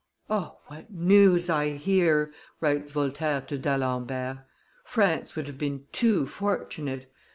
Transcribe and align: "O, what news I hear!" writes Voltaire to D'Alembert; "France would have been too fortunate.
"O, 0.31 0.57
what 0.65 0.91
news 0.91 1.47
I 1.47 1.73
hear!" 1.77 2.33
writes 2.59 2.91
Voltaire 2.91 3.41
to 3.41 3.55
D'Alembert; 3.59 4.39
"France 4.83 5.35
would 5.35 5.45
have 5.45 5.59
been 5.59 5.85
too 5.91 6.25
fortunate. 6.25 7.13